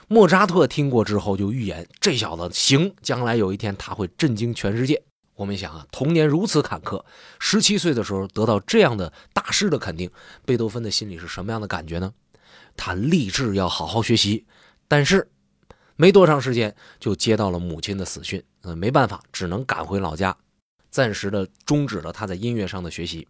[0.07, 5.01] 莫扎特听过之后就预言：“这小子行，将来有一天他会震惊全世界。”
[5.39, 7.01] 我们想啊，童年如此坎坷，
[7.39, 10.11] 十七岁的时候得到这样的大师的肯定，
[10.45, 12.13] 贝多芬的心里是什么样的感觉呢？
[12.75, 14.45] 他立志要好好学习，
[14.89, 15.31] 但是
[15.95, 20.35] 没多长时间就接到了母亲的死讯，呃，没办法，只能赶回老家。
[20.91, 23.25] 暂时的终止了他在音乐上的学习。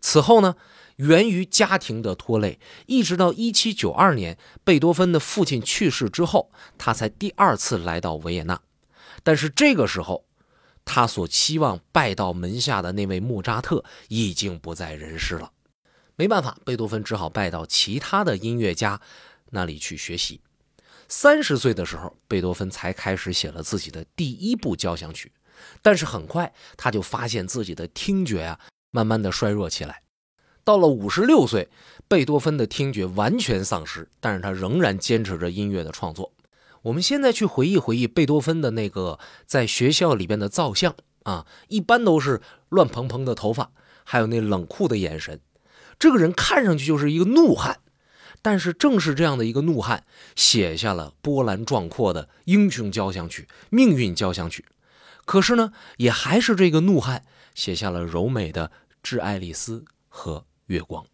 [0.00, 0.56] 此后呢，
[0.96, 8.58] 源于家庭的拖累，一直到一七九二年，贝多芬的父亲去世之后，他才第二次来到维也纳。
[9.22, 10.24] 但是这个时候，
[10.84, 15.52] 他所期望拜到门下的那位莫扎特已经不在人世了。
[16.16, 19.00] 没办法，贝多芬只好拜到其他的音乐家
[19.50, 20.40] 那里去学习。
[21.08, 25.32] 三十岁的时候，贝多芬才开始写了自己的第一部交响曲。
[25.80, 28.60] 但是很快，他就发现自己的听觉啊，
[28.90, 30.02] 慢慢的衰弱起来。
[30.64, 31.68] 到了五十六岁，
[32.08, 36.32] 贝多芬的听觉完全丧失，但是他仍然坚持着音乐的创作。
[36.82, 43.70] 我们现在去回忆回忆贝多芬的那个在学校里边的造像啊，一般都是乱蓬蓬的头发，
[44.04, 45.40] 还有那冷酷的眼神。
[45.98, 47.78] 这个人看上去就是一个怒汉，
[48.42, 50.04] 但是正是这样的一个怒汉，
[50.34, 54.64] 写下了波澜壮阔的英雄交响曲《命运交响曲》。
[55.24, 57.24] 可是呢，也还是这个怒汉
[57.54, 58.68] 写下了柔美的
[59.04, 59.78] 《致爱丽丝》
[60.08, 61.04] 和《月光》。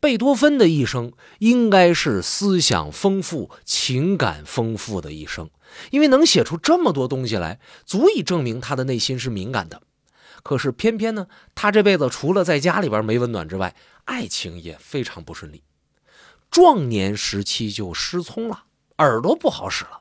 [0.00, 5.50] 贝多芬的一生应该是思想丰富、情感丰富的一生，
[5.90, 9.82] 因为能写出这么多东西来，足以证明他的内心是敏感的。
[10.42, 13.76] 可是偏偏呢，他这辈子除了在家里边没温暖之外，
[14.06, 15.62] 爱情也非常不顺利。
[16.50, 18.64] 壮年时期就失聪了，
[18.96, 20.00] 耳朵不好使了。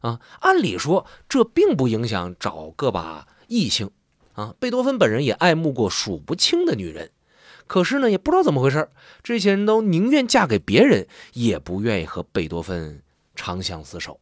[0.00, 3.90] 啊，按理说这并不影响找个把异性，
[4.32, 7.12] 啊，贝多芬本人也爱慕过数不清的女人，
[7.70, 8.88] 可是呢，也不知道怎么回事，
[9.22, 13.00] 这些人都宁愿嫁给别人，也不愿意和贝多芬
[13.36, 14.18] 长相厮守。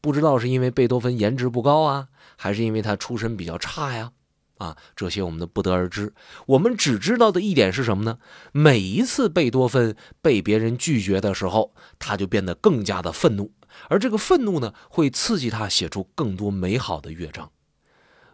[0.00, 4.10] 不知道是因为贝多芬颜值不高啊，还是因为他出身比较差呀？
[4.56, 6.12] 啊，这些我们都不得而知。
[6.46, 8.18] 我们只知道的一点是什么呢？
[8.50, 13.52] 每一次贝多芬被别人拒绝的时候，他就变得更加的愤怒。
[13.88, 17.52] 而这个愤怒呢，会刺激他写出更多美好的乐章。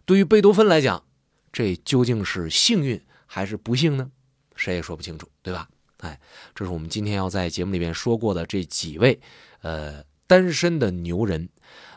[0.06, 1.04] 对于贝多芬来讲，
[1.52, 4.10] 这究竟是幸运还是不幸呢？
[4.54, 5.68] 谁也说不清楚，对吧？
[5.98, 6.20] 哎，
[6.54, 9.18] 这是我们今天要在节目里面说过的这几位，
[9.62, 11.48] 呃，单身的牛人，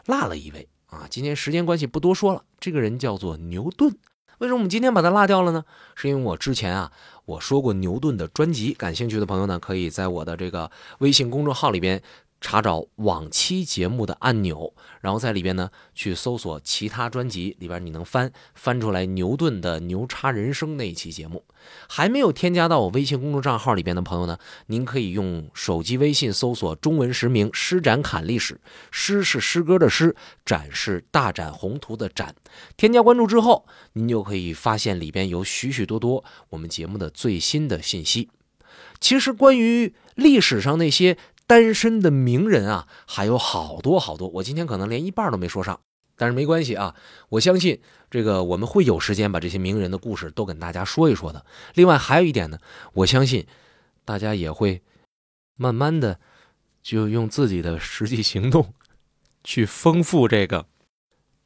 [0.05, 1.08] 落了一位啊。
[1.10, 3.97] 今天时间关系不多说了，这个人叫做牛顿。
[4.38, 5.66] 为什么我们今天把他落掉了呢？
[5.95, 6.91] 是因为我之前啊，
[7.26, 12.01] 我说过牛顿的专辑，感兴趣的朋友呢，可以在我的这个微信公众号里边
[12.40, 21.44] 查找往期节目的按钮，然后在里边呢去搜索其他专辑里边，你能翻翻出来牛顿的《牛叉人生》那一期节目。
[21.90, 28.62] 还没有添加到我微信公众账号里边的朋友呢，您可以用手机微信搜索中文实名“施展侃历史”，
[28.92, 30.16] 诗是诗歌的诗，
[30.46, 32.36] 展是大展宏图的展。
[32.78, 38.30] 添加关注之后，您就可以发现里边有许许多多我们节目的最新的信息。
[39.00, 41.18] 其实关于历史上那些。
[41.48, 45.80] 单身的名人啊，还有好多好多，我今天可能连一半都没说上，
[46.18, 46.93] 但是没关系啊，
[47.30, 47.82] 我相信
[48.12, 51.45] 这个我们会有时间把这些名人的故事都跟大家说一说的。
[51.74, 52.60] 另外还有一点呢，
[52.93, 53.48] 我相信
[54.04, 54.84] 大家也会
[55.56, 56.20] 慢慢的
[56.84, 58.74] 就用自己的实际行动
[59.43, 60.66] 去丰富这个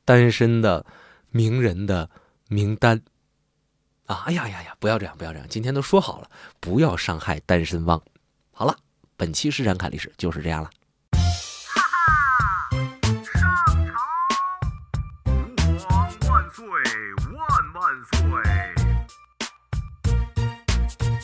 [0.04, 0.84] 单身的
[1.30, 2.10] 名人的
[2.50, 3.04] 名单
[4.08, 4.24] 啊！
[4.26, 6.30] 哎呀呀呀，不要这样，不要这样，今天都说好了，
[6.60, 8.02] 不要伤害单身汪。
[8.52, 8.76] 好了。
[9.22, 10.72] 本期施展侃历史就是这样了。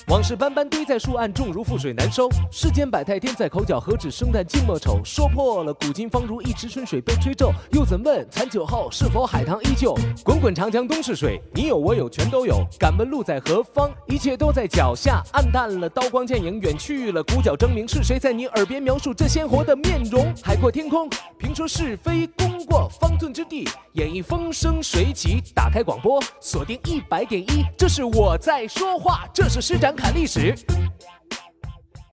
[0.09, 2.29] 往事斑斑堆在树岸，重如覆水难收。
[2.49, 5.01] 世间百态，天在口角，何止生旦净末丑？
[5.03, 7.51] 说破了，古今方如一池春水被吹皱。
[7.73, 9.93] 又怎问残酒后，是否海棠依旧？
[10.23, 12.65] 滚滚长江东逝水，你有我有全都有。
[12.79, 13.91] 敢问路在何方？
[14.07, 15.21] 一切都在脚下。
[15.33, 20.33] 暗淡了，刀光剑影远去了，鼓角争鸣，是谁在你耳边描述这鲜活的面容？
[20.41, 25.43] 海阔天空，评说是非，功过方寸之地，演绎风生水起。
[25.53, 29.96] 打开广播，锁定一百点一，这是我在说话，这是施展。
[29.97, 30.55] 看历史。